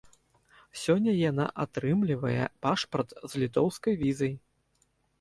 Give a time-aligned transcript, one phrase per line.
[0.83, 4.39] Сёння яна атрымлівае пашпарт з літоўскай візай.